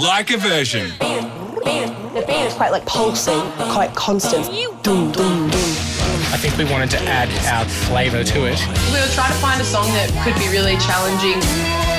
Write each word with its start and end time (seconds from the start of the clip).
Like 0.00 0.30
a 0.30 0.38
version. 0.38 0.92
The 0.98 2.24
beat 2.26 2.46
is 2.46 2.54
quite 2.54 2.72
like 2.72 2.86
pulsing, 2.86 3.38
quite 3.70 3.94
constant. 3.94 4.46
Doom, 4.46 5.12
doom, 5.12 5.12
doom. 5.12 5.50
I 6.32 6.38
think 6.40 6.56
we 6.56 6.64
wanted 6.64 6.88
to 6.92 6.98
add 7.02 7.28
our 7.52 7.68
flavour 7.68 8.24
to 8.24 8.38
it. 8.46 8.58
We 8.88 8.98
were 8.98 9.12
trying 9.12 9.30
to 9.30 9.38
find 9.40 9.60
a 9.60 9.64
song 9.64 9.84
that 9.92 10.08
could 10.24 10.34
be 10.40 10.48
really 10.48 10.78
challenging. 10.78 11.38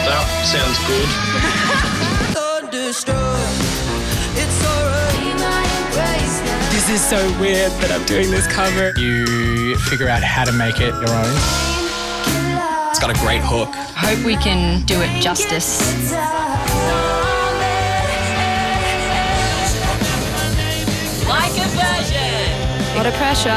That 0.09 0.25
sounds 0.49 0.79
good. 0.89 1.09
This 6.71 6.89
is 6.89 7.01
so 7.07 7.39
weird 7.39 7.71
that 7.83 7.91
I'm 7.91 8.05
doing 8.07 8.31
this 8.31 8.47
cover. 8.47 8.93
You 8.97 9.75
figure 9.77 10.09
out 10.09 10.23
how 10.23 10.43
to 10.45 10.51
make 10.51 10.81
it 10.81 10.93
your 10.95 11.11
own. 11.11 11.35
It's 12.89 12.99
got 12.99 13.11
a 13.11 13.19
great 13.21 13.41
hook. 13.43 13.69
I 13.69 14.15
Hope 14.15 14.25
we 14.25 14.37
can 14.37 14.83
do 14.87 14.99
it 15.01 15.21
justice. 15.21 16.11
Lot 23.01 23.13
of 23.13 23.17
pressure. 23.17 23.49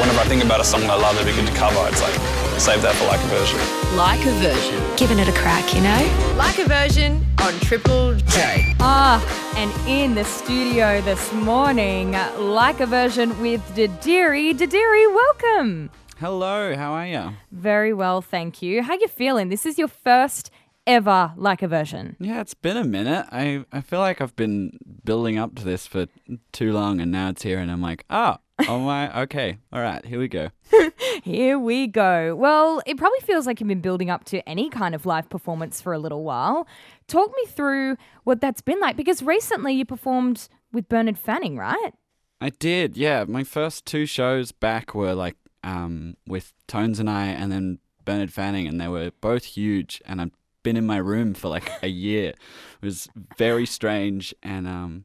Whenever 0.00 0.18
I 0.18 0.24
think 0.26 0.42
about 0.42 0.60
a 0.60 0.64
song 0.64 0.80
that 0.80 0.90
I 0.90 0.96
love 0.96 1.14
that'd 1.14 1.32
be 1.32 1.40
good 1.40 1.46
to 1.46 1.56
cover, 1.56 1.78
it's 1.86 2.02
like 2.02 2.12
save 2.58 2.82
that 2.82 2.92
for 2.96 3.04
like 3.06 3.22
a 3.22 3.28
version. 3.28 3.60
Like 3.96 4.18
a 4.26 4.32
version. 4.42 4.96
Giving 4.96 5.20
it 5.20 5.28
a 5.28 5.32
crack, 5.32 5.72
you 5.72 5.80
know? 5.82 6.34
Like 6.36 6.58
a 6.58 6.64
version 6.64 7.24
on 7.40 7.52
Triple 7.60 8.16
J. 8.16 8.74
Ah, 8.80 9.22
and 9.56 9.70
in 9.88 10.16
the 10.16 10.24
studio 10.24 11.00
this 11.02 11.32
morning, 11.32 12.16
like 12.36 12.80
a 12.80 12.86
version 12.86 13.40
with 13.40 13.60
Didirri. 13.76 14.58
Didirri, 14.58 15.14
welcome. 15.14 15.90
Hello, 16.18 16.74
how 16.74 16.94
are 16.94 17.06
you? 17.06 17.30
Very 17.52 17.94
well, 17.94 18.20
thank 18.20 18.60
you. 18.60 18.82
How 18.82 18.94
you 18.94 19.06
feeling? 19.06 19.50
This 19.50 19.64
is 19.64 19.78
your 19.78 19.86
first 19.86 20.50
ever 20.88 21.32
like 21.36 21.62
a 21.62 21.68
version. 21.68 22.16
Yeah, 22.18 22.40
it's 22.40 22.54
been 22.54 22.78
a 22.78 22.84
minute. 22.84 23.26
I, 23.30 23.64
I 23.70 23.82
feel 23.82 24.00
like 24.00 24.20
I've 24.20 24.34
been 24.34 24.78
building 25.04 25.38
up 25.38 25.54
to 25.56 25.64
this 25.64 25.86
for 25.86 26.06
too 26.50 26.72
long 26.72 27.00
and 27.00 27.12
now 27.12 27.28
it's 27.28 27.42
here 27.42 27.58
and 27.58 27.70
I'm 27.70 27.82
like, 27.82 28.04
oh, 28.08 28.38
oh 28.66 28.78
my, 28.84 29.22
okay, 29.22 29.58
all 29.70 29.82
right, 29.82 30.04
here 30.04 30.18
we 30.18 30.26
go. 30.26 30.48
Here 31.24 31.58
we 31.58 31.88
go. 31.88 32.34
Well, 32.36 32.80
it 32.86 32.96
probably 32.96 33.18
feels 33.20 33.46
like 33.46 33.60
you've 33.60 33.68
been 33.68 33.80
building 33.80 34.08
up 34.08 34.24
to 34.26 34.46
any 34.48 34.70
kind 34.70 34.94
of 34.94 35.04
live 35.04 35.28
performance 35.28 35.80
for 35.80 35.92
a 35.92 35.98
little 35.98 36.22
while. 36.22 36.66
Talk 37.06 37.34
me 37.36 37.44
through 37.46 37.96
what 38.24 38.40
that's 38.40 38.60
been 38.60 38.80
like 38.80 38.96
because 38.96 39.22
recently 39.22 39.74
you 39.74 39.84
performed 39.84 40.48
with 40.72 40.88
Bernard 40.88 41.18
Fanning, 41.18 41.56
right? 41.56 41.92
I 42.40 42.50
did, 42.50 42.96
yeah. 42.96 43.24
My 43.26 43.44
first 43.44 43.84
two 43.84 44.06
shows 44.06 44.52
back 44.52 44.94
were 44.94 45.14
like 45.14 45.36
um, 45.64 46.16
with 46.26 46.52
Tones 46.66 47.00
and 47.00 47.10
I 47.10 47.26
and 47.26 47.50
then 47.50 47.80
Bernard 48.04 48.32
Fanning 48.32 48.66
and 48.66 48.80
they 48.80 48.88
were 48.88 49.10
both 49.20 49.44
huge 49.44 50.00
and 50.06 50.20
I've 50.20 50.30
been 50.62 50.76
in 50.76 50.86
my 50.86 50.96
room 50.96 51.34
for 51.34 51.48
like 51.48 51.70
a 51.82 51.88
year. 51.88 52.30
It 52.30 52.86
was 52.86 53.08
very 53.36 53.66
strange 53.66 54.34
and 54.42 54.66
um, 54.66 55.04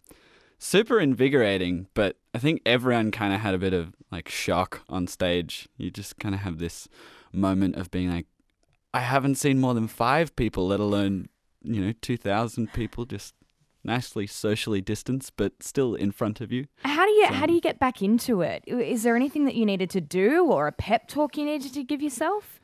super 0.58 1.00
invigorating, 1.00 1.88
but 1.94 2.18
I 2.34 2.40
think 2.40 2.62
everyone 2.66 3.12
kind 3.12 3.34
of 3.34 3.42
had 3.42 3.54
a 3.54 3.59
bit 3.59 3.74
of 3.74 3.94
like 4.12 4.30
shock 4.30 4.81
on 4.90 5.08
stage. 5.08 5.68
You 5.78 5.92
just 5.92 6.18
kind 6.20 6.36
of 6.36 6.42
have 6.42 6.58
this 6.59 6.88
moment 7.31 7.76
of 7.76 7.92
being 7.92 8.12
like, 8.12 8.28
I 8.94 9.00
haven't 9.00 9.36
seen 9.36 9.59
more 9.59 9.74
than 9.74 9.88
five 9.88 10.36
people, 10.36 10.68
let 10.68 10.80
alone, 10.80 11.30
you 11.64 11.84
know, 11.84 11.94
2,000 12.02 12.72
people 12.74 13.06
just 13.06 13.34
nicely 13.84 14.28
socially 14.28 14.81
distanced, 14.81 15.34
but 15.36 15.62
still 15.62 15.96
in 15.96 16.12
front 16.12 16.42
of 16.42 16.52
you. 16.52 16.68
How 16.86 17.06
do 17.06 17.12
you 17.12 17.28
how 17.28 17.46
do 17.46 17.54
you 17.54 17.62
get 17.62 17.80
back 17.80 18.02
into 18.02 18.42
it? 18.42 18.64
Is 18.68 19.04
there 19.04 19.16
anything 19.16 19.46
that 19.46 19.56
you 19.56 19.66
needed 19.66 19.90
to 19.92 20.02
do 20.02 20.46
or 20.46 20.68
a 20.68 20.72
pep 20.72 21.08
talk 21.08 21.38
you 21.38 21.46
needed 21.46 21.74
to 21.74 21.84
give 21.84 22.02
yourself? 22.02 22.59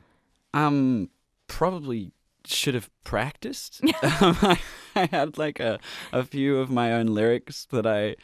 Um, 0.54 1.10
probably 1.46 2.12
should 2.44 2.74
have 2.74 2.90
practiced. 3.04 3.80
um, 4.02 4.36
I, 4.42 4.58
I 4.94 5.06
had 5.06 5.38
like 5.38 5.60
a, 5.60 5.78
a 6.12 6.24
few 6.24 6.58
of 6.58 6.70
my 6.70 6.92
own 6.92 7.06
lyrics 7.08 7.66
that 7.70 7.86
I 7.86 8.16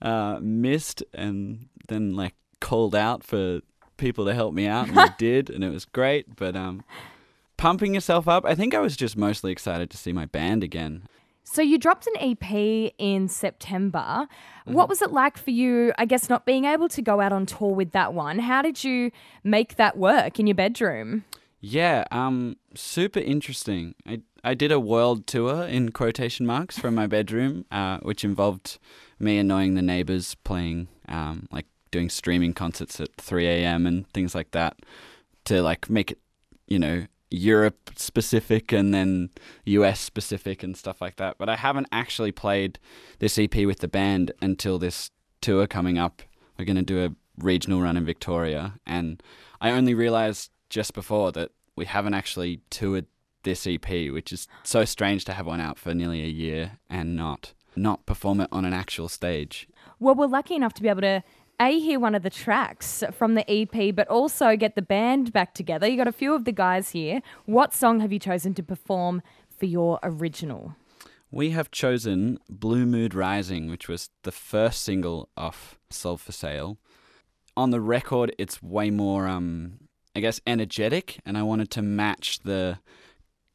uh, 0.00 0.38
missed 0.40 1.02
and 1.12 1.68
then 1.88 2.14
like 2.14 2.34
called 2.60 2.94
out 2.94 3.24
for 3.24 3.60
people 3.96 4.24
to 4.24 4.34
help 4.34 4.54
me 4.54 4.66
out, 4.66 4.88
and 4.88 4.96
they 4.96 5.08
did, 5.18 5.50
and 5.50 5.62
it 5.62 5.70
was 5.70 5.84
great. 5.84 6.36
But 6.36 6.56
um, 6.56 6.84
pumping 7.56 7.94
yourself 7.94 8.28
up, 8.28 8.44
I 8.44 8.54
think 8.54 8.74
I 8.74 8.80
was 8.80 8.96
just 8.96 9.16
mostly 9.16 9.52
excited 9.52 9.90
to 9.90 9.96
see 9.96 10.12
my 10.12 10.26
band 10.26 10.64
again. 10.64 11.08
So 11.46 11.60
you 11.60 11.78
dropped 11.78 12.06
an 12.06 12.14
EP 12.18 12.92
in 12.98 13.28
September. 13.28 14.26
What 14.64 14.88
was 14.88 15.02
it 15.02 15.12
like 15.12 15.36
for 15.36 15.50
you, 15.50 15.92
I 15.98 16.06
guess 16.06 16.30
not 16.30 16.46
being 16.46 16.64
able 16.64 16.88
to 16.88 17.02
go 17.02 17.20
out 17.20 17.32
on 17.32 17.44
tour 17.44 17.74
with 17.74 17.92
that 17.92 18.14
one? 18.14 18.38
How 18.38 18.62
did 18.62 18.82
you 18.82 19.10
make 19.44 19.76
that 19.76 19.98
work 19.98 20.40
in 20.40 20.46
your 20.46 20.54
bedroom? 20.54 21.24
Yeah, 21.66 22.04
um, 22.10 22.56
super 22.74 23.20
interesting. 23.20 23.94
I 24.06 24.20
I 24.44 24.52
did 24.52 24.70
a 24.70 24.78
world 24.78 25.26
tour 25.26 25.62
in 25.64 25.92
quotation 25.92 26.44
marks 26.44 26.78
from 26.78 26.94
my 26.94 27.06
bedroom, 27.06 27.64
uh, 27.70 28.00
which 28.02 28.22
involved 28.22 28.78
me 29.18 29.38
annoying 29.38 29.74
the 29.74 29.80
neighbors, 29.80 30.34
playing 30.44 30.88
um, 31.08 31.48
like 31.50 31.64
doing 31.90 32.10
streaming 32.10 32.52
concerts 32.52 33.00
at 33.00 33.16
3 33.16 33.46
a.m. 33.46 33.86
and 33.86 34.06
things 34.10 34.34
like 34.34 34.50
that, 34.50 34.76
to 35.46 35.62
like 35.62 35.88
make 35.88 36.10
it, 36.10 36.18
you 36.66 36.78
know, 36.78 37.06
Europe 37.30 37.92
specific 37.96 38.70
and 38.70 38.92
then 38.92 39.30
US 39.64 40.00
specific 40.00 40.62
and 40.62 40.76
stuff 40.76 41.00
like 41.00 41.16
that. 41.16 41.38
But 41.38 41.48
I 41.48 41.56
haven't 41.56 41.88
actually 41.90 42.32
played 42.32 42.78
this 43.20 43.38
EP 43.38 43.56
with 43.64 43.78
the 43.78 43.88
band 43.88 44.32
until 44.42 44.78
this 44.78 45.10
tour 45.40 45.66
coming 45.66 45.96
up. 45.96 46.20
We're 46.58 46.66
going 46.66 46.76
to 46.76 46.82
do 46.82 47.02
a 47.06 47.14
regional 47.42 47.80
run 47.80 47.96
in 47.96 48.04
Victoria, 48.04 48.74
and 48.86 49.22
I 49.62 49.70
only 49.70 49.94
realized 49.94 50.50
just 50.74 50.92
before 50.92 51.30
that 51.30 51.52
we 51.76 51.84
haven't 51.84 52.14
actually 52.14 52.60
toured 52.68 53.06
this 53.44 53.64
EP, 53.64 53.88
which 54.10 54.32
is 54.32 54.48
so 54.64 54.84
strange 54.84 55.24
to 55.24 55.32
have 55.32 55.46
one 55.46 55.60
out 55.60 55.78
for 55.78 55.94
nearly 55.94 56.24
a 56.24 56.28
year 56.28 56.78
and 56.90 57.14
not 57.14 57.54
not 57.76 58.06
perform 58.06 58.40
it 58.40 58.48
on 58.50 58.64
an 58.64 58.72
actual 58.72 59.08
stage. 59.08 59.68
Well, 60.00 60.16
we're 60.16 60.26
lucky 60.26 60.54
enough 60.56 60.74
to 60.74 60.82
be 60.82 60.88
able 60.88 61.02
to 61.02 61.22
a 61.60 61.78
hear 61.78 62.00
one 62.00 62.16
of 62.16 62.24
the 62.24 62.30
tracks 62.30 63.04
from 63.12 63.34
the 63.34 63.48
EP, 63.48 63.94
but 63.94 64.08
also 64.08 64.56
get 64.56 64.74
the 64.74 64.82
band 64.82 65.32
back 65.32 65.54
together. 65.54 65.86
You 65.86 65.96
got 65.96 66.08
a 66.08 66.12
few 66.12 66.34
of 66.34 66.44
the 66.44 66.52
guys 66.52 66.90
here. 66.90 67.20
What 67.44 67.72
song 67.72 68.00
have 68.00 68.12
you 68.12 68.18
chosen 68.18 68.54
to 68.54 68.62
perform 68.62 69.22
for 69.56 69.66
your 69.66 70.00
original? 70.02 70.74
We 71.30 71.50
have 71.50 71.70
chosen 71.70 72.38
Blue 72.48 72.86
Mood 72.86 73.14
Rising, 73.14 73.70
which 73.70 73.88
was 73.88 74.10
the 74.24 74.32
first 74.32 74.82
single 74.82 75.28
off 75.36 75.78
Sold 75.90 76.20
for 76.20 76.32
Sale. 76.32 76.78
On 77.56 77.70
the 77.70 77.80
record, 77.80 78.34
it's 78.38 78.60
way 78.60 78.90
more, 78.90 79.28
um, 79.28 79.78
I 80.14 80.20
guess, 80.20 80.40
energetic, 80.46 81.20
and 81.26 81.36
I 81.36 81.42
wanted 81.42 81.70
to 81.72 81.82
match 81.82 82.40
the 82.40 82.78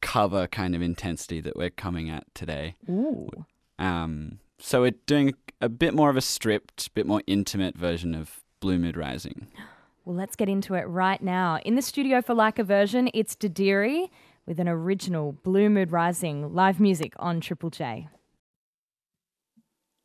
cover 0.00 0.46
kind 0.46 0.74
of 0.74 0.82
intensity 0.82 1.40
that 1.40 1.56
we're 1.56 1.70
coming 1.70 2.10
at 2.10 2.24
today. 2.34 2.74
Ooh. 2.88 3.28
Um, 3.78 4.40
so 4.58 4.82
we're 4.82 4.94
doing 5.06 5.34
a 5.60 5.68
bit 5.68 5.94
more 5.94 6.10
of 6.10 6.16
a 6.16 6.20
stripped, 6.20 6.92
bit 6.94 7.06
more 7.06 7.22
intimate 7.26 7.76
version 7.76 8.14
of 8.14 8.42
Blue 8.60 8.78
Mood 8.78 8.96
Rising. 8.96 9.48
Well, 10.06 10.16
let's 10.16 10.34
get 10.34 10.48
into 10.48 10.74
it 10.74 10.88
right 10.88 11.22
now. 11.22 11.58
In 11.62 11.74
the 11.74 11.82
studio 11.82 12.22
for 12.22 12.32
Like 12.32 12.58
a 12.58 12.64
Version, 12.64 13.10
it's 13.12 13.36
Dadiri 13.36 14.08
with 14.46 14.58
an 14.58 14.66
original 14.66 15.32
Blue 15.32 15.68
Mood 15.68 15.92
Rising 15.92 16.54
live 16.54 16.80
music 16.80 17.12
on 17.18 17.40
Triple 17.40 17.68
J. 17.68 18.08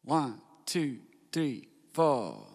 One, 0.04 0.42
two, 0.66 0.98
three, 1.32 1.70
four. 1.94 2.55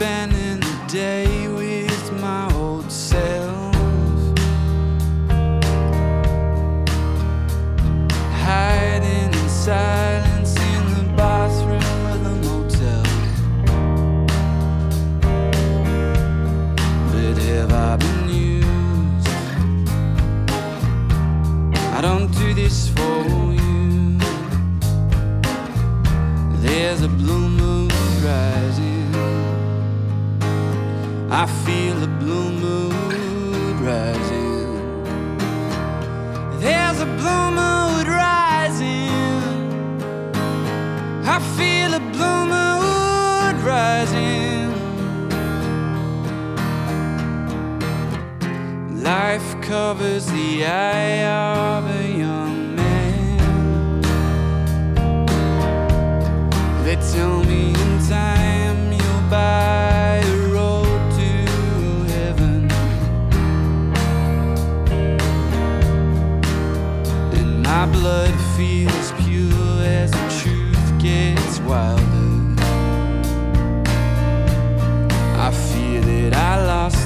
Spending 0.00 0.58
the 0.60 0.86
day 0.88 1.29
that 42.00 42.12
bloomer 42.12 42.78
would 42.80 43.64
rise. 43.64 43.90
Life 49.02 49.60
covers 49.62 50.26
the 50.26 50.66
eye 50.66 51.24
of 51.24 51.84
a 51.84 52.08
young 52.08 52.76
man. 52.76 54.00
They 56.84 56.96
tell 57.12 57.42
me 57.44 57.70
in 57.70 57.98
time 58.08 58.92
you'll 58.92 59.30
buy 59.30 60.22
a 60.24 60.36
road 60.48 61.12
to 61.18 61.30
heaven. 62.12 62.70
And 67.38 67.62
my 67.62 67.86
blood 67.86 68.34
feels 68.56 69.12
pure 69.22 69.82
as 69.82 70.10
the 70.10 70.28
truth 70.42 71.02
gets 71.02 71.29
wilder. 71.58 72.54
I 75.36 75.50
fear 75.50 76.00
that 76.02 76.34
I 76.34 76.66
lost 76.66 76.99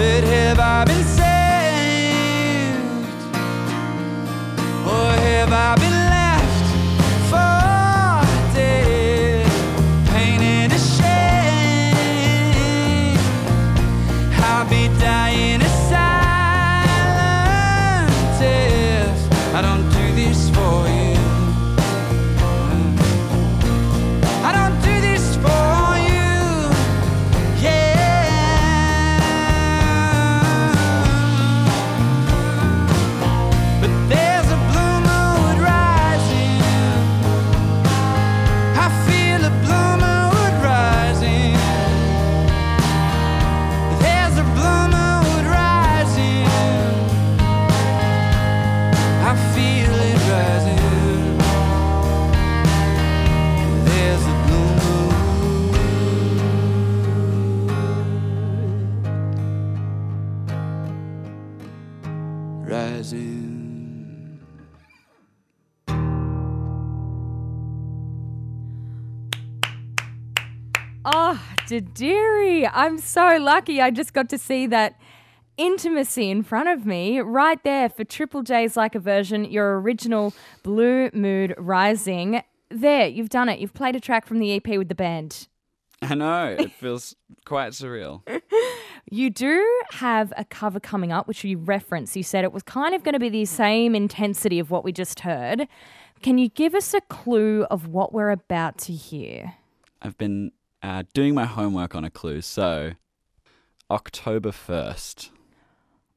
But 0.00 0.24
have 0.24 0.58
I 0.58 0.84
been 0.86 1.19
Oh, 71.04 71.42
Didirri, 71.66 72.70
I'm 72.70 72.98
so 72.98 73.38
lucky 73.38 73.80
I 73.80 73.90
just 73.90 74.12
got 74.12 74.28
to 74.30 74.38
see 74.38 74.66
that 74.66 75.00
intimacy 75.56 76.30
in 76.30 76.42
front 76.42 76.68
of 76.68 76.84
me 76.84 77.20
right 77.20 77.62
there 77.64 77.88
for 77.88 78.04
Triple 78.04 78.42
J's 78.42 78.76
Like 78.76 78.94
a 78.94 78.98
Version, 78.98 79.46
your 79.46 79.80
original 79.80 80.34
Blue 80.62 81.08
Mood 81.14 81.54
Rising. 81.56 82.42
There, 82.68 83.06
you've 83.06 83.30
done 83.30 83.48
it. 83.48 83.60
You've 83.60 83.72
played 83.72 83.96
a 83.96 84.00
track 84.00 84.26
from 84.26 84.40
the 84.40 84.52
EP 84.52 84.66
with 84.76 84.88
the 84.88 84.94
band. 84.94 85.48
I 86.02 86.14
know, 86.14 86.56
it 86.58 86.70
feels 86.78 87.16
quite 87.46 87.72
surreal. 87.72 88.22
You 89.10 89.30
do 89.30 89.66
have 89.92 90.34
a 90.36 90.44
cover 90.44 90.80
coming 90.80 91.12
up, 91.12 91.26
which 91.26 91.44
you 91.44 91.56
referenced. 91.56 92.14
You 92.14 92.22
said 92.22 92.44
it 92.44 92.52
was 92.52 92.62
kind 92.62 92.94
of 92.94 93.02
going 93.04 93.14
to 93.14 93.18
be 93.18 93.30
the 93.30 93.46
same 93.46 93.94
intensity 93.94 94.58
of 94.58 94.70
what 94.70 94.84
we 94.84 94.92
just 94.92 95.20
heard. 95.20 95.66
Can 96.22 96.36
you 96.36 96.50
give 96.50 96.74
us 96.74 96.92
a 96.92 97.00
clue 97.00 97.64
of 97.70 97.88
what 97.88 98.12
we're 98.12 98.30
about 98.30 98.76
to 98.78 98.92
hear? 98.92 99.54
I've 100.02 100.16
been 100.18 100.52
uh, 100.82 101.04
doing 101.14 101.34
my 101.34 101.44
homework 101.44 101.94
on 101.94 102.04
a 102.04 102.10
clue. 102.10 102.40
So, 102.40 102.92
October 103.90 104.50
1st. 104.50 105.30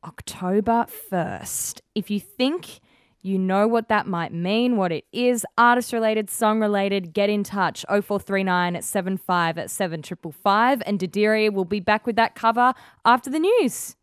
October 0.04 0.86
1st. 1.12 1.82
If 1.96 2.10
you 2.12 2.20
think 2.20 2.80
you 3.26 3.40
know 3.40 3.70
what 3.70 3.88
that 3.88 4.06
might 4.06 4.34
mean, 4.34 4.76
what 4.76 4.92
it 4.92 5.06
is, 5.14 5.46
artist 5.58 5.94
related, 5.94 6.30
song 6.30 6.60
related, 6.60 7.14
get 7.14 7.30
in 7.30 7.44
touch 7.44 7.86
0439 7.88 8.82
75 8.82 9.72
7555 9.72 10.84
and 10.86 11.00
Didirri 11.00 11.52
will 11.52 11.64
be 11.64 11.80
back 11.80 12.06
with 12.06 12.18
that 12.18 12.36
cover 12.36 12.74
after 13.06 13.30
the 13.30 13.40
news. 13.40 13.96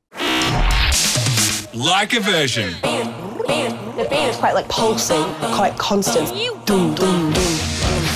Like 1.75 2.15
a 2.15 2.21
version. 2.21 2.73
The 2.81 4.07
beat 4.09 4.29
is 4.31 4.37
quite 4.39 4.55
like 4.55 4.69
pulsing, 4.71 5.23
quite 5.55 5.77
constant. 5.77 6.29
Doom, 6.67 6.95
doom, 6.95 7.33
doom. 7.33 7.60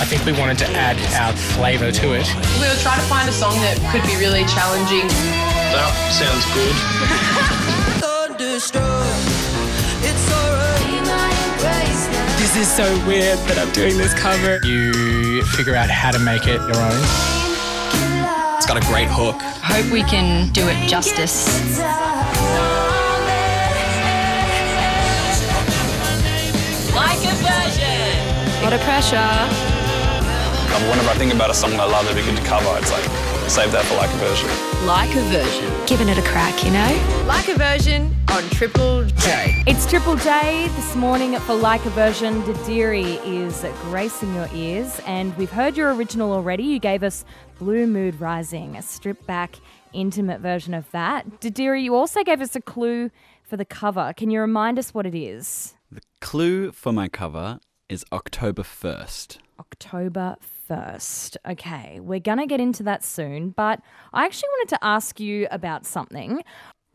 I 0.05 0.07
think 0.07 0.23
we 0.23 0.33
wanted 0.39 0.59
to 0.59 0.67
add 0.77 1.01
our 1.17 1.33
flavour 1.33 1.91
to 1.91 2.13
it. 2.13 2.29
We 2.61 2.67
were 2.69 2.77
trying 2.85 3.01
to 3.01 3.07
find 3.09 3.27
a 3.27 3.31
song 3.31 3.57
that 3.65 3.73
could 3.89 4.05
be 4.05 4.13
really 4.21 4.45
challenging. 4.45 5.09
That 5.73 5.89
sounds 6.13 6.45
good. 6.53 6.77
This 12.37 12.55
is 12.55 12.71
so 12.71 12.85
weird 13.07 13.39
that 13.49 13.57
I'm 13.57 13.73
doing 13.73 13.97
this 13.97 14.13
cover. 14.13 14.59
You 14.63 15.43
figure 15.57 15.73
out 15.73 15.89
how 15.89 16.11
to 16.11 16.19
make 16.19 16.45
it 16.45 16.61
your 16.61 16.77
own. 16.77 17.01
It's 18.61 18.69
got 18.69 18.77
a 18.77 18.85
great 18.85 19.09
hook. 19.09 19.41
I 19.41 19.81
Hope 19.81 19.91
we 19.91 20.03
can 20.03 20.53
do 20.53 20.69
it 20.69 20.87
justice. 20.87 21.49
Like 26.93 27.25
a 27.25 27.33
version. 27.41 28.61
Lot 28.61 28.73
of 28.73 28.81
pressure. 28.81 29.74
Whenever 30.75 31.09
I 31.09 31.13
think 31.15 31.33
about 31.33 31.49
a 31.49 31.53
song 31.53 31.71
I 31.79 31.85
love 31.85 32.05
that'd 32.05 32.21
be 32.21 32.29
good 32.29 32.37
to 32.37 32.45
cover, 32.45 32.77
it's 32.77 32.91
like 32.91 33.03
save 33.49 33.71
that 33.71 33.85
for 33.85 33.95
like 33.95 34.09
a 34.09 34.17
version. 34.17 34.49
Like 34.85 35.09
a 35.15 35.21
version. 35.31 35.87
Giving 35.87 36.09
it 36.09 36.17
a 36.17 36.21
crack, 36.21 36.65
you 36.65 36.71
know? 36.71 37.23
Like 37.25 37.47
a 37.47 37.55
version 37.55 38.13
on 38.29 38.43
Triple 38.49 39.05
J. 39.05 39.63
It's 39.67 39.89
Triple 39.89 40.17
J 40.17 40.67
this 40.75 40.95
morning 40.97 41.39
for 41.39 41.55
Like 41.55 41.85
a 41.85 41.89
Version. 41.91 42.41
Didirri 42.43 43.23
is 43.25 43.65
gracing 43.83 44.35
your 44.35 44.49
ears, 44.53 44.99
and 45.07 45.35
we've 45.37 45.49
heard 45.49 45.77
your 45.77 45.95
original 45.95 46.33
already. 46.33 46.63
You 46.63 46.79
gave 46.79 47.03
us 47.03 47.23
Blue 47.57 47.87
Mood 47.87 48.19
Rising, 48.19 48.75
a 48.75 48.81
stripped 48.81 49.25
back, 49.25 49.55
intimate 49.93 50.41
version 50.41 50.73
of 50.73 50.91
that. 50.91 51.39
Didirri, 51.39 51.83
you 51.83 51.95
also 51.95 52.21
gave 52.21 52.41
us 52.41 52.53
a 52.53 52.61
clue 52.61 53.11
for 53.43 53.55
the 53.55 53.65
cover. 53.65 54.13
Can 54.17 54.29
you 54.29 54.41
remind 54.41 54.77
us 54.77 54.93
what 54.93 55.05
it 55.05 55.15
is? 55.15 55.75
The 55.89 56.01
clue 56.19 56.73
for 56.73 56.91
my 56.91 57.07
cover 57.07 57.59
is 57.87 58.03
October 58.11 58.63
1st. 58.63 59.37
October 59.57 60.35
1st. 60.69 61.37
Okay, 61.49 61.99
we're 61.99 62.19
going 62.19 62.37
to 62.37 62.45
get 62.45 62.59
into 62.59 62.83
that 62.83 63.03
soon, 63.03 63.49
but 63.49 63.81
I 64.13 64.25
actually 64.25 64.49
wanted 64.57 64.75
to 64.75 64.83
ask 64.83 65.19
you 65.19 65.47
about 65.51 65.85
something. 65.85 66.41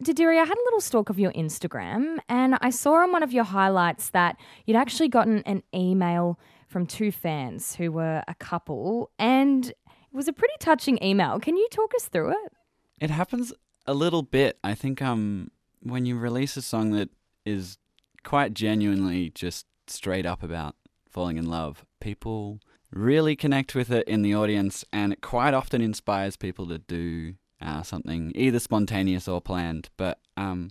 Didirri, 0.02 0.40
I 0.40 0.44
had 0.44 0.56
a 0.56 0.64
little 0.64 0.80
stalk 0.80 1.10
of 1.10 1.18
your 1.18 1.32
Instagram 1.32 2.18
and 2.28 2.56
I 2.62 2.70
saw 2.70 3.02
on 3.02 3.12
one 3.12 3.22
of 3.22 3.32
your 3.32 3.44
highlights 3.44 4.10
that 4.10 4.36
you'd 4.64 4.76
actually 4.76 5.08
gotten 5.08 5.42
an 5.42 5.62
email 5.74 6.38
from 6.68 6.86
two 6.86 7.12
fans 7.12 7.74
who 7.74 7.92
were 7.92 8.22
a 8.26 8.34
couple 8.34 9.10
and 9.18 9.68
it 9.68 9.76
was 10.12 10.26
a 10.26 10.32
pretty 10.32 10.54
touching 10.58 10.98
email. 11.02 11.38
Can 11.38 11.56
you 11.56 11.68
talk 11.70 11.94
us 11.94 12.08
through 12.08 12.30
it? 12.30 12.52
It 12.98 13.10
happens 13.10 13.52
a 13.86 13.92
little 13.92 14.22
bit. 14.22 14.58
I 14.64 14.74
think 14.74 15.02
um 15.02 15.50
when 15.82 16.06
you 16.06 16.16
release 16.16 16.56
a 16.56 16.62
song 16.62 16.92
that 16.92 17.10
is 17.44 17.76
quite 18.24 18.54
genuinely 18.54 19.30
just 19.34 19.66
straight 19.86 20.24
up 20.24 20.42
about 20.42 20.76
falling 21.10 21.36
in 21.36 21.46
love, 21.50 21.84
people 22.00 22.60
really 22.92 23.36
connect 23.36 23.74
with 23.74 23.90
it 23.90 24.06
in 24.08 24.22
the 24.22 24.34
audience, 24.34 24.84
and 24.92 25.12
it 25.12 25.20
quite 25.20 25.54
often 25.54 25.80
inspires 25.80 26.36
people 26.36 26.66
to 26.68 26.78
do 26.78 27.34
uh, 27.60 27.82
something 27.82 28.32
either 28.34 28.58
spontaneous 28.58 29.28
or 29.28 29.40
planned. 29.40 29.90
But 29.96 30.18
um, 30.36 30.70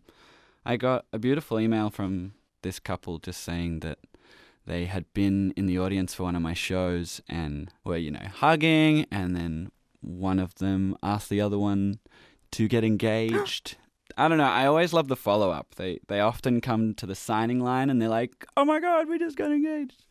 I 0.66 0.78
got 0.78 1.06
a 1.14 1.20
beautiful 1.20 1.60
email 1.60 1.90
from 1.90 2.34
this 2.62 2.80
couple 2.80 3.20
just 3.20 3.42
saying 3.42 3.80
that 3.82 4.00
they 4.66 4.86
had 4.86 5.06
been 5.14 5.52
in 5.56 5.66
the 5.66 5.80
audience 5.80 6.14
for 6.14 6.24
one 6.24 6.36
of 6.36 6.42
my 6.42 6.54
shows 6.54 7.22
and 7.28 7.72
were, 7.84 7.98
you 7.98 8.12
know, 8.12 8.28
hugging, 8.36 9.06
and 9.12 9.36
then 9.36 9.72
one 10.02 10.40
of 10.40 10.56
them 10.56 10.96
asked 11.02 11.30
the 11.30 11.42
other 11.42 11.58
one 11.58 12.00
to 12.52 12.68
get 12.68 12.84
engaged. 12.84 13.78
I 14.18 14.28
don't 14.28 14.38
know. 14.38 14.44
I 14.44 14.66
always 14.66 14.92
love 14.92 15.08
the 15.08 15.16
follow 15.16 15.52
up. 15.52 15.76
They 15.76 16.00
they 16.08 16.20
often 16.20 16.62
come 16.62 16.94
to 16.96 17.06
the 17.06 17.16
signing 17.16 17.60
line 17.60 17.90
and 17.90 18.02
they're 18.02 18.10
like, 18.10 18.46
"Oh 18.58 18.66
my 18.66 18.80
god, 18.80 19.08
we 19.08 19.20
just 19.20 19.38
got 19.38 19.52
engaged," 19.52 20.04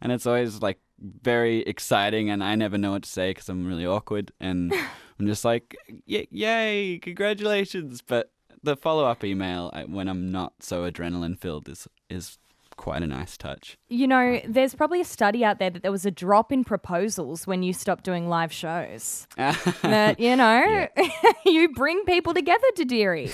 and 0.00 0.12
it's 0.12 0.26
always 0.26 0.60
like 0.60 0.78
very 1.00 1.60
exciting. 1.60 2.30
And 2.30 2.42
I 2.42 2.54
never 2.54 2.78
know 2.78 2.92
what 2.92 3.02
to 3.02 3.08
say 3.08 3.30
because 3.30 3.48
I'm 3.48 3.66
really 3.66 3.86
awkward, 3.86 4.32
and 4.40 4.72
I'm 5.20 5.26
just 5.26 5.44
like, 5.44 5.76
"Y- 6.08 6.26
"Yay, 6.30 6.98
congratulations!" 6.98 8.02
But 8.02 8.30
the 8.62 8.76
follow 8.76 9.04
up 9.04 9.24
email 9.24 9.72
when 9.86 10.08
I'm 10.08 10.32
not 10.32 10.54
so 10.60 10.90
adrenaline 10.90 11.38
filled 11.38 11.68
is 11.68 11.86
is 12.10 12.38
quite 12.76 13.02
a 13.02 13.06
nice 13.06 13.36
touch. 13.36 13.78
You 13.88 14.06
know, 14.06 14.40
there's 14.46 14.74
probably 14.74 15.00
a 15.00 15.04
study 15.04 15.44
out 15.44 15.58
there 15.58 15.70
that 15.70 15.82
there 15.82 15.92
was 15.92 16.04
a 16.06 16.10
drop 16.10 16.52
in 16.52 16.62
proposals 16.62 17.46
when 17.46 17.62
you 17.62 17.72
stopped 17.72 18.04
doing 18.04 18.28
live 18.28 18.52
shows. 18.52 19.26
that, 19.36 20.20
you 20.20 20.36
know, 20.36 20.86
you 21.46 21.70
bring 21.70 22.04
people 22.04 22.34
together 22.34 22.66
to 22.76 22.84
Deary. 22.84 23.30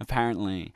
Apparently, 0.00 0.72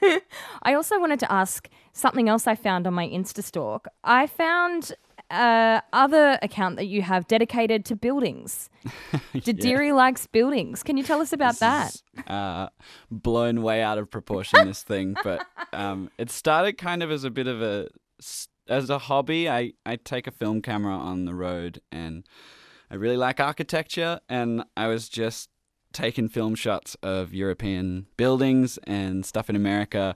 I 0.62 0.74
also 0.74 1.00
wanted 1.00 1.20
to 1.20 1.32
ask 1.32 1.68
something 1.92 2.28
else 2.28 2.46
I 2.46 2.54
found 2.54 2.86
on 2.86 2.94
my 2.94 3.08
Insta 3.08 3.42
stalk. 3.42 3.88
I 4.04 4.26
found 4.26 4.92
uh, 5.30 5.80
other 5.92 6.38
account 6.42 6.76
that 6.76 6.86
you 6.86 7.02
have 7.02 7.26
dedicated 7.26 7.84
to 7.86 7.96
buildings. 7.96 8.70
Deary 9.42 9.92
likes 9.92 10.26
buildings. 10.26 10.82
Can 10.82 10.96
you 10.96 11.02
tell 11.02 11.20
us 11.20 11.32
about 11.32 11.58
that? 11.58 11.94
is, 11.94 12.02
uh, 12.26 12.68
blown 13.10 13.62
way 13.62 13.82
out 13.82 13.98
of 13.98 14.10
proportion 14.10 14.66
this 14.66 14.82
thing, 14.82 15.16
but 15.24 15.44
um, 15.72 16.10
it 16.18 16.30
started 16.30 16.74
kind 16.74 17.02
of 17.02 17.10
as 17.10 17.24
a 17.24 17.30
bit 17.30 17.46
of 17.46 17.62
a 17.62 17.88
as 18.68 18.90
a 18.90 18.98
hobby. 18.98 19.48
I 19.48 19.72
I 19.84 19.96
take 19.96 20.26
a 20.26 20.30
film 20.30 20.62
camera 20.62 20.94
on 20.94 21.24
the 21.24 21.34
road, 21.34 21.80
and 21.90 22.24
I 22.90 22.94
really 22.94 23.16
like 23.16 23.40
architecture, 23.40 24.20
and 24.28 24.64
I 24.76 24.86
was 24.86 25.08
just 25.08 25.50
taking 25.92 26.28
film 26.28 26.54
shots 26.54 26.94
of 27.02 27.32
European 27.32 28.06
buildings 28.16 28.78
and 28.84 29.24
stuff 29.24 29.48
in 29.50 29.56
America, 29.56 30.14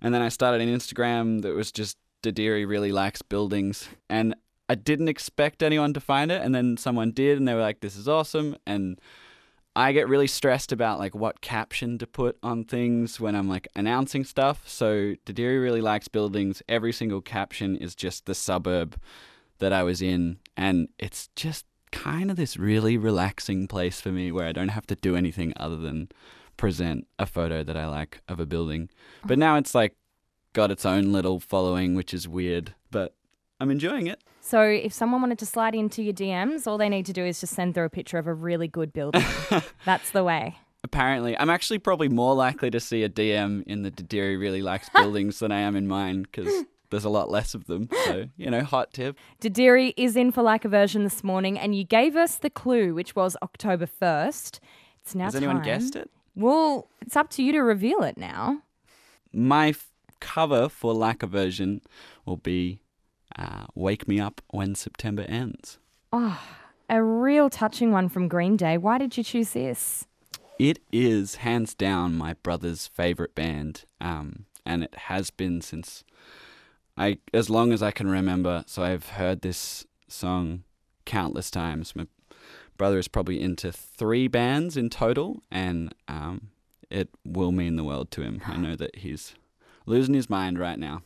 and 0.00 0.14
then 0.14 0.22
I 0.22 0.28
started 0.28 0.60
an 0.60 0.74
Instagram 0.74 1.42
that 1.42 1.54
was 1.54 1.72
just 1.72 1.98
Didirri 2.22 2.66
really 2.66 2.92
likes 2.92 3.22
buildings, 3.22 3.88
and 4.08 4.34
I 4.68 4.74
didn't 4.74 5.08
expect 5.08 5.62
anyone 5.62 5.94
to 5.94 6.00
find 6.00 6.30
it, 6.30 6.42
and 6.42 6.54
then 6.54 6.76
someone 6.76 7.12
did, 7.12 7.38
and 7.38 7.46
they 7.46 7.54
were 7.54 7.60
like, 7.60 7.80
"This 7.80 7.96
is 7.96 8.08
awesome," 8.08 8.56
and 8.66 9.00
I 9.76 9.92
get 9.92 10.08
really 10.08 10.26
stressed 10.26 10.72
about 10.72 10.98
like 10.98 11.14
what 11.14 11.42
caption 11.42 11.98
to 11.98 12.06
put 12.06 12.38
on 12.42 12.64
things 12.64 13.20
when 13.20 13.36
I'm 13.36 13.48
like 13.48 13.68
announcing 13.76 14.24
stuff. 14.24 14.66
So 14.66 15.14
Didirri 15.26 15.62
really 15.62 15.82
likes 15.82 16.08
buildings. 16.08 16.62
Every 16.66 16.92
single 16.92 17.20
caption 17.20 17.76
is 17.76 17.94
just 17.94 18.24
the 18.24 18.34
suburb 18.34 18.98
that 19.58 19.74
I 19.74 19.82
was 19.82 20.00
in, 20.00 20.38
and 20.56 20.88
it's 20.98 21.28
just 21.36 21.66
kind 21.92 22.30
of 22.30 22.36
this 22.36 22.56
really 22.56 22.96
relaxing 22.96 23.68
place 23.68 24.00
for 24.00 24.10
me 24.10 24.32
where 24.32 24.46
I 24.46 24.52
don't 24.52 24.68
have 24.68 24.86
to 24.88 24.96
do 24.96 25.14
anything 25.14 25.52
other 25.56 25.76
than 25.76 26.08
present 26.56 27.06
a 27.18 27.26
photo 27.26 27.62
that 27.62 27.76
I 27.76 27.86
like 27.86 28.22
of 28.28 28.40
a 28.40 28.46
building. 28.46 28.88
But 29.24 29.38
now 29.38 29.56
it's 29.56 29.74
like 29.74 29.94
got 30.54 30.70
its 30.70 30.86
own 30.86 31.12
little 31.12 31.38
following, 31.38 31.94
which 31.94 32.14
is 32.14 32.26
weird, 32.26 32.74
but 32.90 33.14
I'm 33.60 33.70
enjoying 33.70 34.06
it. 34.06 34.22
So, 34.40 34.62
if 34.62 34.92
someone 34.92 35.20
wanted 35.22 35.38
to 35.40 35.46
slide 35.46 35.74
into 35.74 36.02
your 36.02 36.12
DMs, 36.12 36.66
all 36.66 36.78
they 36.78 36.88
need 36.88 37.06
to 37.06 37.12
do 37.12 37.24
is 37.24 37.40
just 37.40 37.54
send 37.54 37.74
through 37.74 37.86
a 37.86 37.90
picture 37.90 38.18
of 38.18 38.26
a 38.26 38.34
really 38.34 38.68
good 38.68 38.92
building. 38.92 39.24
That's 39.84 40.10
the 40.10 40.22
way. 40.22 40.58
Apparently, 40.84 41.36
I'm 41.36 41.50
actually 41.50 41.78
probably 41.80 42.08
more 42.08 42.34
likely 42.34 42.70
to 42.70 42.78
see 42.78 43.02
a 43.02 43.08
DM 43.08 43.64
in 43.66 43.82
the 43.82 43.90
Didirri 43.90 44.38
really 44.38 44.62
likes 44.62 44.88
buildings 44.94 45.40
than 45.40 45.50
I 45.50 45.60
am 45.60 45.74
in 45.74 45.88
mine 45.88 46.22
because 46.22 46.64
there's 46.90 47.04
a 47.04 47.08
lot 47.08 47.28
less 47.28 47.54
of 47.54 47.66
them. 47.66 47.88
So, 48.04 48.28
you 48.36 48.50
know, 48.50 48.62
hot 48.62 48.92
tip. 48.92 49.16
Didirri 49.40 49.94
is 49.96 50.14
in 50.16 50.30
for 50.30 50.42
like 50.42 50.64
a 50.64 50.68
version 50.68 51.02
this 51.02 51.24
morning, 51.24 51.58
and 51.58 51.74
you 51.74 51.82
gave 51.82 52.14
us 52.14 52.36
the 52.36 52.50
clue, 52.50 52.94
which 52.94 53.16
was 53.16 53.36
October 53.42 53.86
1st. 53.86 54.60
It's 55.02 55.14
now 55.14 55.24
Has 55.24 55.34
anyone 55.34 55.56
time- 55.56 55.64
guessed 55.64 55.96
it? 55.96 56.08
Well, 56.36 56.88
it's 57.00 57.16
up 57.16 57.30
to 57.30 57.42
you 57.42 57.50
to 57.52 57.60
reveal 57.60 58.02
it 58.02 58.16
now. 58.18 58.60
My 59.32 59.70
f- 59.70 59.88
cover 60.20 60.68
for 60.68 60.92
lack 60.94 61.22
of 61.22 61.30
version 61.30 61.80
will 62.26 62.36
be 62.36 62.80
uh, 63.38 63.66
Wake 63.74 64.08
Me 64.08 64.20
Up 64.20 64.40
When 64.50 64.74
September 64.74 65.22
Ends. 65.28 65.78
Oh, 66.12 66.40
a 66.88 67.02
real 67.02 67.50
touching 67.50 67.92
one 67.92 68.08
from 68.08 68.28
Green 68.28 68.56
Day. 68.56 68.78
Why 68.78 68.98
did 68.98 69.16
you 69.16 69.24
choose 69.24 69.50
this? 69.50 70.06
It 70.58 70.78
is 70.90 71.36
hands 71.36 71.74
down 71.74 72.14
my 72.14 72.34
brother's 72.42 72.86
favorite 72.86 73.34
band, 73.34 73.84
um, 74.00 74.46
and 74.64 74.82
it 74.82 74.94
has 74.94 75.30
been 75.30 75.60
since 75.60 76.02
I, 76.96 77.18
as 77.34 77.50
long 77.50 77.72
as 77.72 77.82
I 77.82 77.90
can 77.90 78.08
remember. 78.08 78.64
So 78.66 78.82
I've 78.82 79.10
heard 79.10 79.42
this 79.42 79.84
song 80.08 80.62
countless 81.04 81.50
times. 81.50 81.94
My 81.94 82.06
brother 82.78 82.98
is 82.98 83.08
probably 83.08 83.40
into 83.40 83.70
three 83.70 84.28
bands 84.28 84.76
in 84.76 84.88
total, 84.88 85.42
and 85.50 85.94
um, 86.08 86.48
it 86.88 87.10
will 87.24 87.52
mean 87.52 87.76
the 87.76 87.84
world 87.84 88.10
to 88.12 88.22
him. 88.22 88.40
I 88.46 88.56
know 88.56 88.76
that 88.76 88.96
he's 88.96 89.34
losing 89.84 90.14
his 90.14 90.30
mind 90.30 90.58
right 90.58 90.78
now. 90.78 91.02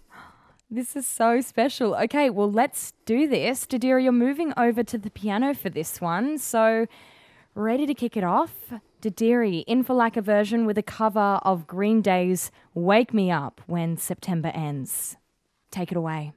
This 0.73 0.95
is 0.95 1.05
so 1.05 1.41
special. 1.41 1.97
Okay, 1.97 2.31
well, 2.31 2.51
let's 2.51 2.93
do 3.05 3.27
this. 3.27 3.67
Didirri, 3.67 4.05
you're 4.05 4.13
moving 4.13 4.53
over 4.57 4.85
to 4.85 4.97
the 4.97 5.11
piano 5.11 5.53
for 5.53 5.69
this 5.69 6.01
one. 6.01 6.39
So, 6.39 6.87
ready 7.57 7.87
to 7.87 7.95
kick 7.95 8.17
it 8.17 8.23
off? 8.23 8.73
Didirri 9.03 9.65
in 9.67 9.83
for 9.83 9.95
like 9.95 10.17
a 10.17 10.23
version 10.23 10.67
with 10.67 10.79
a 10.79 10.83
cover 10.83 11.41
of 11.43 11.67
Green 11.67 12.03
Day's 12.03 12.53
Wake 12.73 13.13
Me 13.13 13.33
Up 13.33 13.61
When 13.67 13.97
September 13.97 14.53
Ends. 14.55 15.17
Take 15.73 15.91
it 15.91 15.97
away. 15.97 16.35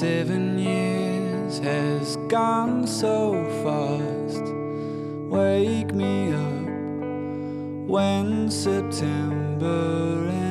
Seven 0.00 0.58
years 0.58 1.58
has 1.58 2.16
gone 2.28 2.86
so 2.86 3.34
fast. 3.62 4.42
Wake 5.28 5.92
me 5.92 6.32
up 6.32 7.86
when 7.86 8.50
September 8.50 10.26
ends. 10.26 10.49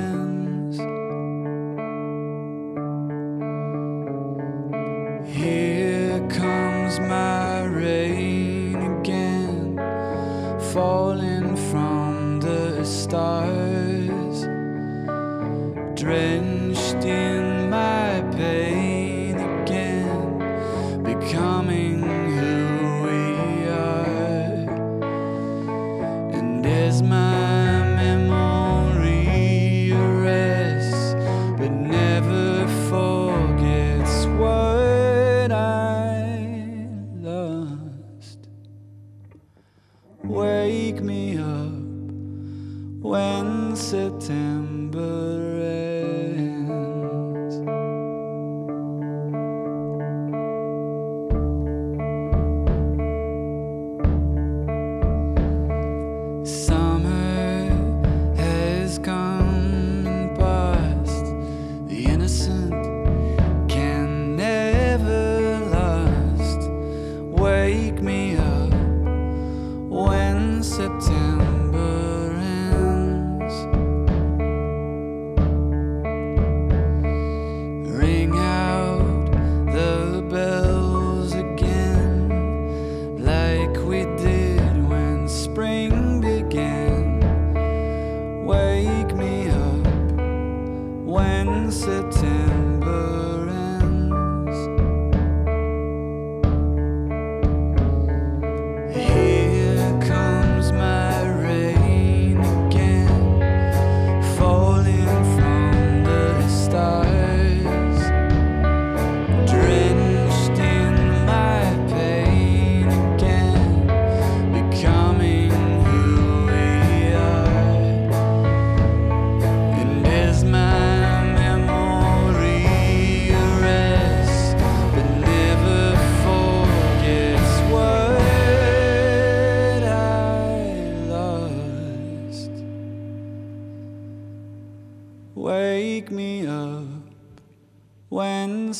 sunset 91.71 92.23
in 92.23 92.68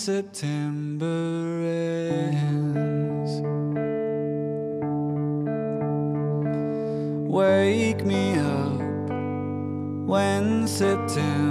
September 0.10 1.62
ends. 2.34 3.34
Wake 7.30 8.04
me 8.04 8.40
up 8.40 8.82
when 10.10 10.68
September 10.68 11.49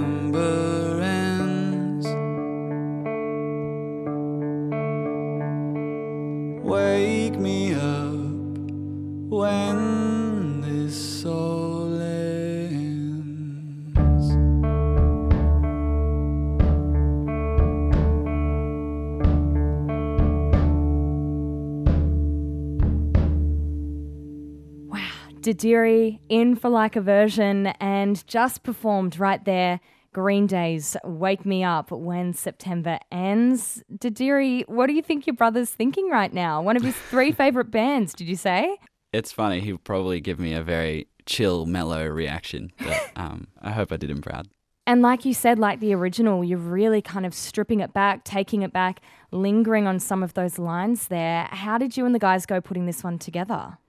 Didirri 25.49 26.19
in 26.29 26.55
for 26.55 26.69
like 26.69 26.95
a 26.95 27.01
version 27.01 27.67
and 27.79 28.25
just 28.27 28.61
performed 28.61 29.17
right 29.17 29.43
there. 29.45 29.79
Green 30.13 30.45
Day's 30.45 30.95
Wake 31.03 31.43
Me 31.43 31.63
Up 31.63 31.89
When 31.89 32.33
September 32.33 32.99
Ends. 33.11 33.83
Didirri, 33.91 34.67
what 34.69 34.85
do 34.85 34.93
you 34.93 35.01
think 35.01 35.25
your 35.25 35.35
brother's 35.35 35.71
thinking 35.71 36.07
right 36.11 36.31
now? 36.31 36.61
One 36.61 36.77
of 36.77 36.83
his 36.83 36.95
three 37.09 37.31
favorite 37.31 37.71
bands, 37.71 38.13
did 38.13 38.27
you 38.27 38.35
say? 38.35 38.77
It's 39.11 39.31
funny. 39.31 39.59
He'll 39.61 39.79
probably 39.79 40.21
give 40.21 40.39
me 40.39 40.53
a 40.53 40.61
very 40.61 41.07
chill, 41.25 41.65
mellow 41.65 42.05
reaction. 42.05 42.71
But 42.77 43.11
um, 43.15 43.47
I 43.59 43.71
hope 43.71 43.91
I 43.91 43.97
did 43.97 44.11
him 44.11 44.21
proud. 44.21 44.49
And 44.85 45.01
like 45.01 45.25
you 45.25 45.33
said, 45.33 45.57
like 45.57 45.79
the 45.79 45.95
original, 45.95 46.43
you're 46.43 46.59
really 46.59 47.01
kind 47.01 47.25
of 47.25 47.33
stripping 47.33 47.79
it 47.79 47.91
back, 47.91 48.23
taking 48.23 48.61
it 48.61 48.71
back, 48.71 49.01
lingering 49.31 49.87
on 49.87 49.99
some 49.99 50.21
of 50.21 50.35
those 50.35 50.59
lines 50.59 51.07
there. 51.07 51.47
How 51.49 51.79
did 51.79 51.97
you 51.97 52.05
and 52.05 52.13
the 52.13 52.19
guys 52.19 52.45
go 52.45 52.61
putting 52.61 52.85
this 52.85 53.03
one 53.03 53.17
together? 53.17 53.79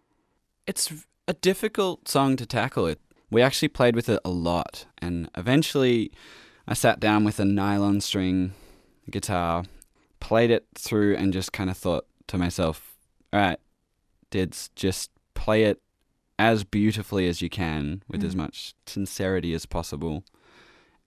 It's 0.67 1.05
a 1.31 1.35
difficult 1.35 2.09
song 2.09 2.35
to 2.35 2.45
tackle. 2.45 2.87
It 2.87 2.99
we 3.31 3.41
actually 3.41 3.69
played 3.69 3.95
with 3.95 4.09
it 4.09 4.19
a 4.25 4.31
lot, 4.31 4.87
and 4.99 5.31
eventually, 5.37 6.11
I 6.67 6.75
sat 6.75 6.99
down 6.99 7.23
with 7.23 7.39
a 7.39 7.45
nylon 7.45 8.01
string 8.01 8.53
guitar, 9.09 9.63
played 10.19 10.51
it 10.51 10.67
through, 10.75 11.15
and 11.15 11.33
just 11.33 11.53
kind 11.53 11.71
of 11.71 11.77
thought 11.77 12.05
to 12.27 12.37
myself, 12.37 12.97
"All 13.33 13.39
right, 13.39 13.61
Dids, 14.31 14.71
just 14.75 15.13
play 15.35 15.63
it 15.63 15.81
as 16.37 16.65
beautifully 16.65 17.29
as 17.29 17.41
you 17.41 17.49
can, 17.49 18.03
with 18.09 18.25
as 18.25 18.35
mm. 18.35 18.39
much 18.39 18.75
sincerity 18.87 19.55
as 19.55 19.67
possible." 19.67 20.25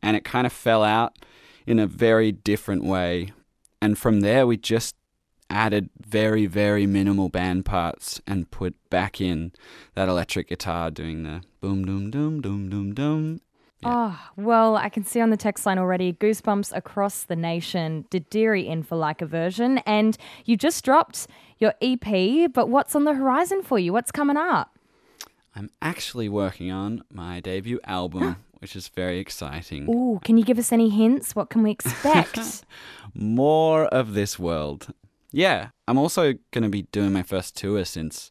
And 0.01 0.15
it 0.15 0.23
kind 0.23 0.47
of 0.47 0.53
fell 0.53 0.85
out 0.85 1.17
in 1.67 1.79
a 1.79 1.87
very 1.87 2.31
different 2.31 2.85
way, 2.85 3.33
and 3.81 3.97
from 3.97 4.21
there, 4.21 4.47
we 4.47 4.55
just 4.55 4.95
added 5.53 5.89
very, 6.05 6.45
very 6.45 6.85
minimal 6.85 7.29
band 7.29 7.63
parts 7.65 8.19
and 8.27 8.49
put 8.51 8.75
back 8.89 9.21
in 9.21 9.51
that 9.95 10.09
electric 10.09 10.49
guitar 10.49 10.91
doing 10.91 11.23
the 11.23 11.43
boom, 11.61 11.85
doom, 11.85 12.11
doom, 12.11 12.41
doom, 12.41 12.69
doom, 12.69 12.93
doom. 12.93 13.41
Oh, 13.85 14.17
well, 14.37 14.77
I 14.77 14.89
can 14.89 15.03
see 15.03 15.19
on 15.19 15.29
the 15.29 15.37
text 15.37 15.65
line 15.65 15.77
already 15.77 16.13
goosebumps 16.13 16.75
across 16.75 17.23
the 17.23 17.35
nation. 17.35 18.05
Didirri 18.09 18.65
in 18.65 18.83
for 18.83 18.95
like 18.95 19.21
a 19.21 19.25
version. 19.25 19.79
And 19.79 20.17
you 20.45 20.55
just 20.55 20.83
dropped 20.85 21.27
your 21.59 21.73
EP, 21.81 22.51
but 22.53 22.69
what's 22.69 22.95
on 22.95 23.03
the 23.03 23.13
horizon 23.13 23.61
for 23.61 23.77
you? 23.77 23.93
What's 23.93 24.11
coming 24.11 24.37
up? 24.37 24.77
I'm 25.55 25.69
actually 25.81 26.29
working 26.29 26.71
on 26.71 27.03
my 27.11 27.39
debut 27.39 27.79
album, 27.83 28.37
which 28.59 28.75
is 28.75 28.87
very 28.87 29.19
exciting. 29.19 29.87
Ooh, 29.89 30.19
can 30.23 30.37
you 30.37 30.43
give 30.43 30.57
us 30.57 30.71
any 30.71 30.89
hints? 30.89 31.35
What 31.35 31.49
can 31.49 31.61
we 31.61 31.71
expect? 31.71 32.65
More 33.13 33.85
of 33.85 34.13
this 34.13 34.39
world. 34.39 34.93
Yeah, 35.35 35.69
I'm 35.87 35.97
also 35.97 36.35
going 36.51 36.63
to 36.63 36.69
be 36.69 36.83
doing 36.83 37.11
my 37.11 37.23
first 37.23 37.57
tour 37.57 37.83
since 37.85 38.29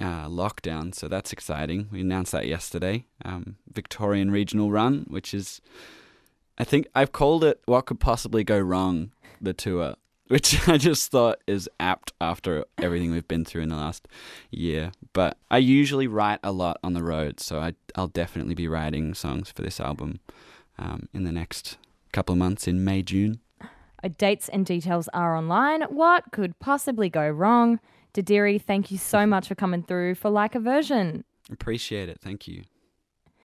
uh, 0.00 0.28
lockdown, 0.28 0.94
so 0.94 1.08
that's 1.08 1.32
exciting. 1.32 1.88
We 1.90 2.00
announced 2.00 2.30
that 2.30 2.46
yesterday. 2.46 3.06
Um, 3.24 3.56
Victorian 3.72 4.30
Regional 4.30 4.70
Run, 4.70 5.04
which 5.08 5.34
is, 5.34 5.60
I 6.58 6.64
think 6.64 6.86
I've 6.94 7.10
called 7.10 7.42
it 7.42 7.60
What 7.66 7.86
Could 7.86 7.98
Possibly 7.98 8.44
Go 8.44 8.56
Wrong, 8.56 9.10
the 9.40 9.52
tour, 9.52 9.96
which 10.28 10.68
I 10.68 10.78
just 10.78 11.10
thought 11.10 11.40
is 11.48 11.68
apt 11.80 12.12
after 12.20 12.64
everything 12.78 13.10
we've 13.10 13.26
been 13.26 13.44
through 13.44 13.62
in 13.62 13.68
the 13.68 13.76
last 13.76 14.06
year. 14.52 14.92
But 15.12 15.36
I 15.50 15.58
usually 15.58 16.06
write 16.06 16.38
a 16.44 16.52
lot 16.52 16.78
on 16.84 16.92
the 16.92 17.02
road, 17.02 17.40
so 17.40 17.58
I, 17.58 17.74
I'll 17.96 18.06
definitely 18.06 18.54
be 18.54 18.68
writing 18.68 19.12
songs 19.12 19.50
for 19.50 19.62
this 19.62 19.80
album 19.80 20.20
um, 20.78 21.08
in 21.12 21.24
the 21.24 21.32
next 21.32 21.78
couple 22.12 22.34
of 22.34 22.38
months 22.38 22.68
in 22.68 22.84
May, 22.84 23.02
June. 23.02 23.40
Uh, 24.06 24.10
Dates 24.18 24.48
and 24.48 24.64
details 24.64 25.08
are 25.12 25.36
online. 25.36 25.82
What 25.82 26.30
could 26.30 26.58
possibly 26.60 27.10
go 27.10 27.28
wrong? 27.28 27.80
Didirri, 28.14 28.62
thank 28.62 28.90
you 28.90 28.98
so 28.98 29.26
much 29.26 29.48
for 29.48 29.56
coming 29.56 29.82
through 29.82 30.14
for 30.14 30.30
Like 30.30 30.54
a 30.54 30.60
Version. 30.60 31.24
Appreciate 31.50 32.08
it. 32.08 32.20
Thank 32.20 32.46
you. 32.46 32.62